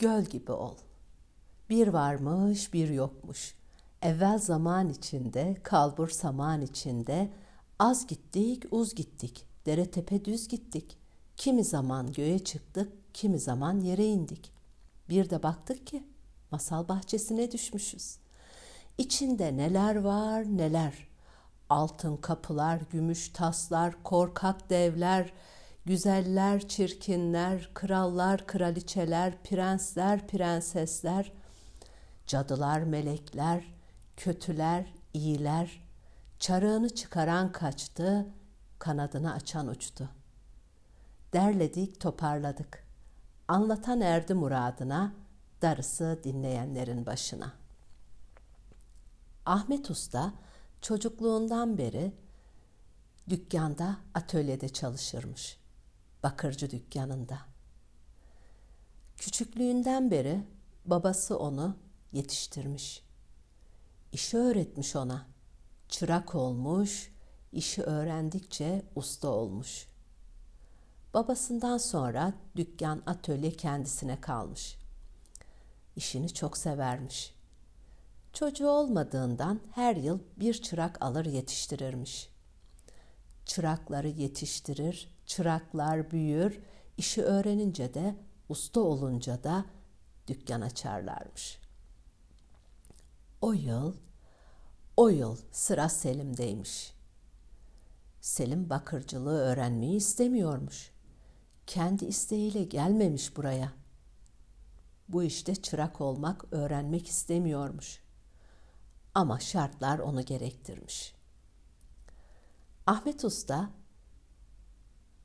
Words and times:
göl 0.00 0.24
gibi 0.24 0.52
ol. 0.52 0.74
Bir 1.70 1.88
varmış 1.88 2.72
bir 2.72 2.88
yokmuş. 2.88 3.54
Evvel 4.02 4.38
zaman 4.38 4.88
içinde, 4.88 5.56
kalbur 5.62 6.08
saman 6.08 6.62
içinde, 6.62 7.30
az 7.78 8.06
gittik, 8.06 8.64
uz 8.70 8.94
gittik, 8.94 9.46
dere 9.66 9.90
tepe 9.90 10.24
düz 10.24 10.48
gittik. 10.48 10.98
Kimi 11.36 11.64
zaman 11.64 12.12
göğe 12.12 12.38
çıktık, 12.38 12.92
kimi 13.14 13.38
zaman 13.38 13.80
yere 13.80 14.06
indik. 14.06 14.52
Bir 15.08 15.30
de 15.30 15.42
baktık 15.42 15.86
ki 15.86 16.04
masal 16.50 16.88
bahçesine 16.88 17.52
düşmüşüz. 17.52 18.18
İçinde 18.98 19.56
neler 19.56 19.96
var 19.96 20.44
neler. 20.44 21.08
Altın 21.68 22.16
kapılar, 22.16 22.80
gümüş 22.90 23.28
taslar, 23.28 24.02
korkak 24.02 24.70
devler, 24.70 25.32
güzeller, 25.90 26.68
çirkinler, 26.68 27.70
krallar, 27.74 28.46
kraliçeler, 28.46 29.42
prensler, 29.42 30.26
prensesler, 30.26 31.32
cadılar, 32.26 32.80
melekler, 32.82 33.74
kötüler, 34.16 34.94
iyiler, 35.14 35.82
çarığını 36.38 36.94
çıkaran 36.94 37.52
kaçtı, 37.52 38.26
kanadını 38.78 39.32
açan 39.32 39.68
uçtu. 39.68 40.08
Derledik, 41.32 42.00
toparladık. 42.00 42.84
Anlatan 43.48 44.00
erdi 44.00 44.34
muradına, 44.34 45.12
darısı 45.62 46.20
dinleyenlerin 46.24 47.06
başına. 47.06 47.52
Ahmet 49.46 49.90
Usta 49.90 50.32
çocukluğundan 50.80 51.78
beri 51.78 52.12
dükkanda, 53.28 53.96
atölyede 54.14 54.68
çalışırmış. 54.68 55.59
Bakırcı 56.22 56.70
dükkanında. 56.70 57.38
Küçüklüğünden 59.16 60.10
beri 60.10 60.44
babası 60.84 61.38
onu 61.38 61.76
yetiştirmiş. 62.12 63.02
İşi 64.12 64.36
öğretmiş 64.36 64.96
ona. 64.96 65.26
Çırak 65.88 66.34
olmuş, 66.34 67.12
işi 67.52 67.82
öğrendikçe 67.82 68.82
usta 68.94 69.28
olmuş. 69.28 69.86
Babasından 71.14 71.78
sonra 71.78 72.32
dükkan, 72.56 73.02
atölye 73.06 73.52
kendisine 73.52 74.20
kalmış. 74.20 74.78
İşini 75.96 76.34
çok 76.34 76.56
severmiş. 76.56 77.34
Çocuğu 78.32 78.68
olmadığından 78.68 79.60
her 79.72 79.96
yıl 79.96 80.18
bir 80.36 80.62
çırak 80.62 81.02
alır 81.02 81.24
yetiştirirmiş. 81.26 82.28
Çırakları 83.46 84.08
yetiştirir, 84.08 85.08
çıraklar 85.30 86.10
büyür, 86.10 86.60
işi 86.96 87.22
öğrenince 87.22 87.94
de 87.94 88.16
usta 88.48 88.80
olunca 88.80 89.44
da 89.44 89.64
dükkan 90.28 90.60
açarlarmış. 90.60 91.60
O 93.40 93.52
yıl, 93.52 93.94
o 94.96 95.08
yıl 95.08 95.36
sıra 95.52 95.88
Selim'deymiş. 95.88 96.94
Selim 98.20 98.70
bakırcılığı 98.70 99.38
öğrenmeyi 99.38 99.96
istemiyormuş. 99.96 100.90
Kendi 101.66 102.04
isteğiyle 102.04 102.64
gelmemiş 102.64 103.36
buraya. 103.36 103.72
Bu 105.08 105.22
işte 105.22 105.54
çırak 105.54 106.00
olmak, 106.00 106.44
öğrenmek 106.52 107.08
istemiyormuş. 107.08 108.00
Ama 109.14 109.40
şartlar 109.40 109.98
onu 109.98 110.24
gerektirmiş. 110.24 111.14
Ahmet 112.86 113.24
Usta 113.24 113.79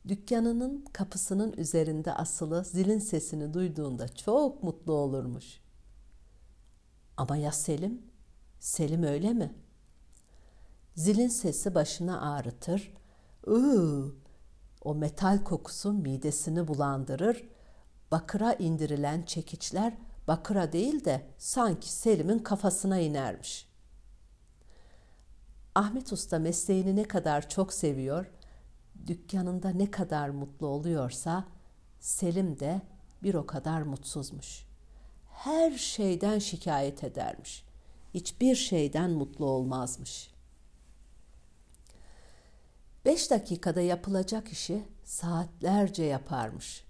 dükkanının 0.08 0.86
kapısının 0.94 1.54
üzerinde 1.54 2.14
asılı 2.14 2.64
zilin 2.64 3.00
sesini 3.00 3.54
duyduğunda 3.54 4.08
çok 4.08 4.64
mutlu 4.64 4.94
olurmuş. 4.94 5.62
Ama 7.18 7.38
ya 7.38 7.52
Selim? 7.52 8.02
Selim 8.60 9.04
öyle 9.04 9.34
mi? 9.34 9.56
Zilin 10.96 11.28
sesi 11.28 11.76
başını 11.76 12.32
ağrıtır. 12.32 12.94
Iıı, 13.48 14.12
o 14.84 14.96
metal 14.96 15.44
kokusu 15.44 15.94
midesini 15.94 16.68
bulandırır. 16.68 17.50
Bakıra 18.12 18.54
indirilen 18.54 19.24
çekiçler 19.24 19.98
bakıra 20.28 20.74
değil 20.74 21.06
de 21.06 21.28
sanki 21.38 21.92
Selim'in 21.92 22.40
kafasına 22.40 23.00
inermiş. 23.00 23.70
Ahmet 25.76 26.14
Usta 26.14 26.40
mesleğini 26.40 26.96
ne 26.96 27.04
kadar 27.04 27.50
çok 27.50 27.74
seviyor, 27.74 28.32
dükkanında 29.08 29.70
ne 29.70 29.92
kadar 29.92 30.30
mutlu 30.30 30.68
oluyorsa 30.68 31.46
Selim 32.06 32.60
de 32.60 32.82
bir 33.24 33.34
o 33.34 33.46
kadar 33.46 33.82
mutsuzmuş. 33.82 34.66
Her 35.30 35.72
şeyden 35.72 36.40
şikayet 36.40 37.04
edermiş. 37.04 37.66
Hiçbir 38.14 38.56
şeyden 38.56 39.12
mutlu 39.12 39.46
olmazmış. 39.46 40.32
Beş 43.06 43.32
dakikada 43.32 43.82
yapılacak 43.82 44.48
işi 44.48 44.84
saatlerce 45.04 46.04
yaparmış. 46.04 46.86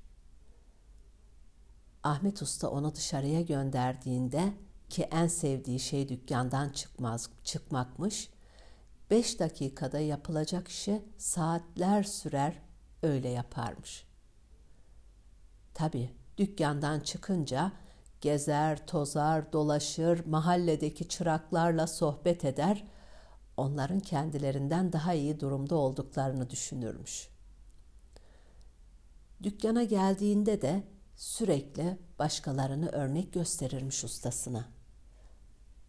Ahmet 2.04 2.42
Usta 2.42 2.70
onu 2.70 2.96
dışarıya 2.96 3.42
gönderdiğinde 3.42 4.54
ki 4.90 5.04
en 5.04 5.28
sevdiği 5.28 5.80
şey 5.80 6.10
dükkandan 6.10 6.70
çıkmaz, 6.70 7.30
çıkmakmış. 7.44 8.30
Beş 9.10 9.40
dakikada 9.40 10.00
yapılacak 10.00 10.68
işi 10.68 11.06
saatler 11.18 12.04
sürer 12.04 12.62
öyle 13.04 13.30
yaparmış. 13.30 14.06
Tabi 15.74 16.10
dükkandan 16.38 17.00
çıkınca 17.00 17.72
gezer, 18.22 18.88
tozar, 18.88 19.54
dolaşır, 19.54 20.26
mahalledeki 20.26 21.08
çıraklarla 21.08 21.88
sohbet 21.88 22.46
eder, 22.46 22.88
onların 23.58 24.00
kendilerinden 24.00 24.94
daha 24.94 25.14
iyi 25.14 25.40
durumda 25.40 25.76
olduklarını 25.76 26.50
düşünürmüş. 26.50 27.30
Dükkana 29.44 29.84
geldiğinde 29.84 30.62
de 30.62 30.84
sürekli 31.16 31.98
başkalarını 32.20 32.90
örnek 32.90 33.34
gösterirmiş 33.34 34.04
ustasına. 34.04 34.66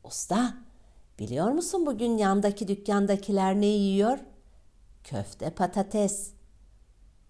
Usta, 0.05 0.66
biliyor 1.19 1.51
musun 1.51 1.87
bugün 1.87 2.19
yandaki 2.19 2.69
dükkandakiler 2.69 3.61
ne 3.61 3.67
yiyor? 3.67 4.19
Köfte 5.05 5.51
patates. 5.51 6.33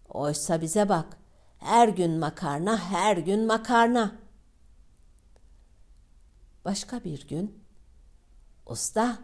Oysa 0.08 0.60
bize 0.60 0.88
bak, 0.88 1.18
her 1.58 1.88
gün 1.88 2.18
makarna, 2.18 2.78
her 2.78 3.16
gün 3.16 3.46
makarna. 3.46 4.16
Başka 6.64 7.04
bir 7.04 7.28
gün, 7.28 7.64
usta, 8.66 9.18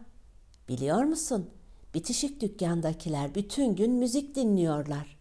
biliyor 0.68 1.02
musun? 1.02 1.50
Bitişik 1.94 2.40
dükkandakiler 2.40 3.34
bütün 3.34 3.76
gün 3.76 3.92
müzik 3.92 4.34
dinliyorlar. 4.34 5.18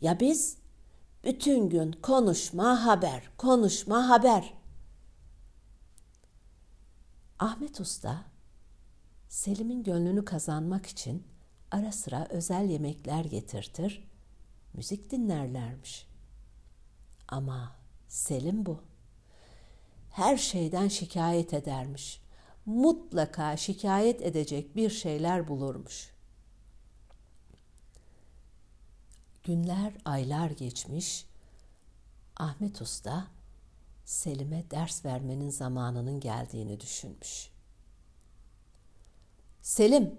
Ya 0.00 0.20
biz? 0.20 0.56
Bütün 1.24 1.68
gün 1.68 1.92
konuşma 1.92 2.86
haber, 2.86 3.30
konuşma 3.38 4.08
haber. 4.08 4.54
Ahmet 7.38 7.80
Usta, 7.80 8.24
Selim'in 9.28 9.82
gönlünü 9.82 10.24
kazanmak 10.24 10.86
için 10.86 11.26
ara 11.70 11.92
sıra 11.92 12.26
özel 12.30 12.70
yemekler 12.70 13.24
getirtir, 13.24 14.08
müzik 14.74 15.10
dinlerlermiş. 15.10 16.06
Ama 17.28 17.76
Selim 18.08 18.66
bu. 18.66 18.80
Her 20.10 20.36
şeyden 20.36 20.88
şikayet 20.88 21.54
edermiş. 21.54 22.22
Mutlaka 22.66 23.56
şikayet 23.56 24.22
edecek 24.22 24.76
bir 24.76 24.90
şeyler 24.90 25.48
bulurmuş. 25.48 26.10
Günler, 29.44 29.92
aylar 30.04 30.50
geçmiş. 30.50 31.26
Ahmet 32.36 32.82
Usta 32.82 33.26
Selim'e 34.04 34.70
ders 34.70 35.04
vermenin 35.04 35.50
zamanının 35.50 36.20
geldiğini 36.20 36.80
düşünmüş. 36.80 37.55
Selim, 39.66 40.14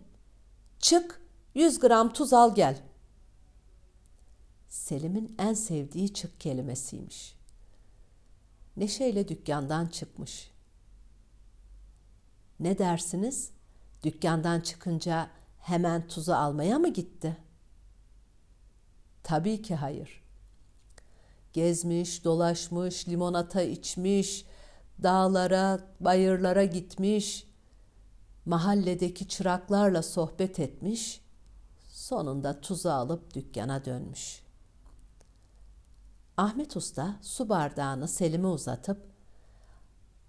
çık 0.79 1.21
100 1.55 1.79
gram 1.79 2.13
tuz 2.13 2.33
al 2.33 2.55
gel. 2.55 2.81
Selim'in 4.69 5.35
en 5.39 5.53
sevdiği 5.53 6.13
çık 6.13 6.39
kelimesiymiş. 6.39 7.35
Neşeyle 8.77 9.27
dükkandan 9.27 9.87
çıkmış. 9.87 10.51
Ne 12.59 12.77
dersiniz? 12.77 13.51
Dükkandan 14.03 14.59
çıkınca 14.59 15.29
hemen 15.59 16.07
tuzu 16.07 16.33
almaya 16.33 16.79
mı 16.79 16.93
gitti?'' 16.93 17.37
Tabii 19.23 19.61
ki 19.61 19.75
hayır. 19.75 20.23
Gezmiş, 21.53 22.23
dolaşmış, 22.23 23.07
limonata 23.07 23.61
içmiş, 23.61 24.45
dağlara, 25.03 25.79
bayırlara 25.99 26.63
gitmiş, 26.63 27.46
mahalledeki 28.47 29.27
çıraklarla 29.27 30.03
sohbet 30.03 30.59
etmiş, 30.59 31.21
sonunda 31.89 32.61
tuzu 32.61 32.89
alıp 32.89 33.33
dükkana 33.33 33.85
dönmüş. 33.85 34.43
Ahmet 36.37 36.77
Usta 36.77 37.19
su 37.21 37.49
bardağını 37.49 38.07
Selim'e 38.07 38.47
uzatıp 38.47 39.01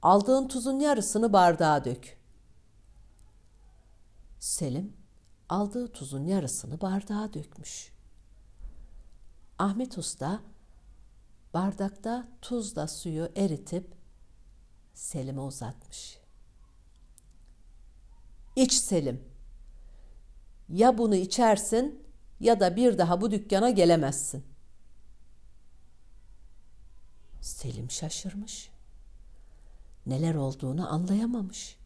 aldığın 0.03 0.49
tuzun 0.49 0.81
yarısını 0.81 1.33
bardağa 1.33 1.85
dök. 1.85 2.19
Selim 4.39 4.97
aldığı 5.49 5.93
tuzun 5.93 6.27
yarısını 6.27 6.81
bardağa 6.81 7.35
dökmüş. 7.35 7.93
Ahmet 9.59 9.99
Usta 9.99 10.41
bardakta 11.55 12.29
tuzla 12.43 12.89
suyu 12.89 13.29
eritip 13.37 13.95
Selim'e 14.95 15.41
uzatmış. 15.41 16.28
İç 18.59 18.73
Selim. 18.73 19.25
Ya 20.69 20.99
bunu 20.99 21.15
içersin 21.15 22.03
ya 22.41 22.61
da 22.61 22.77
bir 22.77 22.99
daha 22.99 23.21
bu 23.21 23.31
dükkana 23.31 23.71
gelemezsin. 23.71 24.45
Selim 27.41 27.91
şaşırmış. 27.91 28.71
Neler 30.07 30.35
olduğunu 30.35 30.93
anlayamamış. 30.93 31.77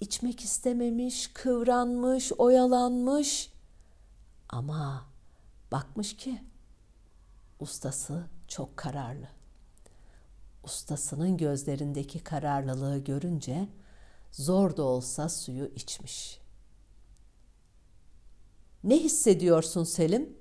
İçmek 0.00 0.40
istememiş, 0.40 1.30
kıvranmış, 1.34 2.32
oyalanmış. 2.32 3.52
Ama 4.48 5.06
bakmış 5.72 6.16
ki 6.16 6.42
ustası 7.60 8.26
çok 8.48 8.76
kararlı. 8.76 9.28
Ustasının 10.64 11.36
gözlerindeki 11.36 12.18
kararlılığı 12.24 12.98
görünce 12.98 13.68
zor 14.36 14.76
da 14.76 14.82
olsa 14.82 15.28
suyu 15.28 15.66
içmiş. 15.76 16.40
Ne 18.84 18.96
hissediyorsun 18.96 19.84
Selim? 19.84 20.38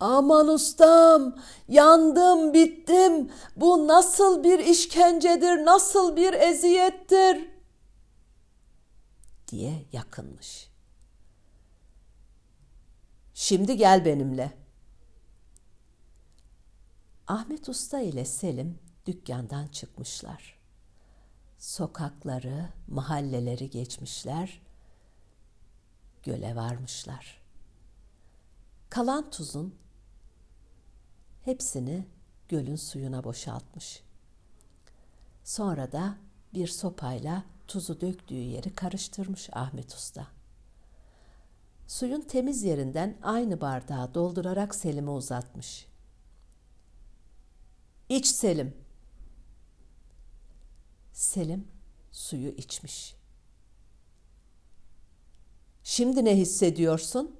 Aman 0.00 0.48
ustam, 0.48 1.36
yandım, 1.68 2.54
bittim. 2.54 3.30
Bu 3.56 3.88
nasıl 3.88 4.44
bir 4.44 4.58
işkencedir, 4.58 5.64
nasıl 5.64 6.16
bir 6.16 6.32
eziyettir? 6.32 7.48
diye 9.48 9.84
yakınmış. 9.92 10.68
Şimdi 13.34 13.76
gel 13.76 14.04
benimle. 14.04 14.52
Ahmet 17.26 17.68
Usta 17.68 18.00
ile 18.00 18.24
Selim 18.24 18.78
dükkandan 19.06 19.66
çıkmışlar. 19.66 20.57
Sokakları, 21.58 22.68
mahalleleri 22.88 23.70
geçmişler. 23.70 24.62
Göle 26.22 26.56
varmışlar. 26.56 27.42
Kalan 28.90 29.30
tuzun 29.30 29.74
hepsini 31.44 32.06
gölün 32.48 32.76
suyuna 32.76 33.24
boşaltmış. 33.24 34.02
Sonra 35.44 35.92
da 35.92 36.16
bir 36.54 36.68
sopayla 36.68 37.44
tuzu 37.66 38.00
döktüğü 38.00 38.34
yeri 38.34 38.74
karıştırmış 38.74 39.50
Ahmet 39.52 39.94
Usta. 39.94 40.26
Suyun 41.86 42.20
temiz 42.20 42.62
yerinden 42.62 43.18
aynı 43.22 43.60
bardağı 43.60 44.14
doldurarak 44.14 44.74
Selim'e 44.74 45.10
uzatmış. 45.10 45.86
İç 48.08 48.26
Selim. 48.26 48.87
Selim 51.28 51.68
suyu 52.12 52.48
içmiş. 52.48 53.16
Şimdi 55.84 56.24
ne 56.24 56.36
hissediyorsun? 56.36 57.36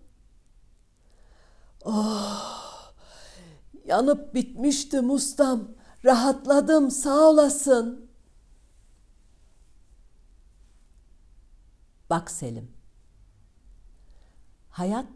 Oh, 1.85 2.93
yanıp 3.85 4.35
bitmiştim 4.35 5.11
ustam. 5.11 5.69
Rahatladım 6.05 6.91
sağ 6.91 7.29
olasın. 7.29 8.11
Bak 12.11 12.31
Selim. 12.31 12.73
Hayat 14.71 15.13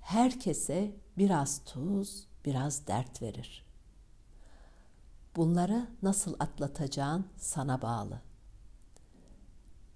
herkese 0.00 0.96
biraz 1.16 1.64
tuz, 1.64 2.26
biraz 2.44 2.86
dert 2.86 3.22
verir. 3.22 3.67
Bunları 5.38 5.88
nasıl 6.02 6.34
atlatacağın 6.38 7.26
sana 7.36 7.82
bağlı. 7.82 8.20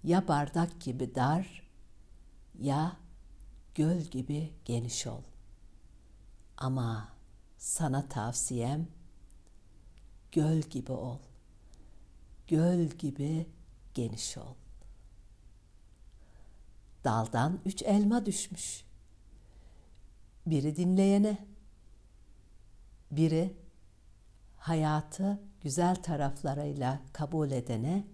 Ya 0.04 0.28
bardak 0.28 0.80
gibi 0.80 1.14
dar 1.14 1.70
ya 2.58 2.96
göl 3.74 4.00
gibi 4.00 4.52
geniş 4.64 5.06
ol. 5.06 5.22
Ama 6.56 7.08
sana 7.58 8.08
tavsiyem 8.08 8.88
göl 10.32 10.60
gibi 10.60 10.92
ol. 10.92 11.18
Göl 12.48 12.86
gibi 12.86 13.46
geniş 13.94 14.38
ol. 14.38 14.54
Daldan 17.04 17.60
üç 17.64 17.82
elma 17.82 18.26
düşmüş. 18.26 18.84
Biri 20.46 20.76
dinleyene, 20.76 21.46
biri 23.10 23.61
hayatı 24.62 25.40
güzel 25.60 26.02
taraflarıyla 26.02 27.00
kabul 27.12 27.50
edene, 27.50 28.06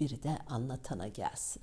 biri 0.00 0.22
de 0.22 0.38
anlatana 0.46 1.08
gelsin. 1.08 1.62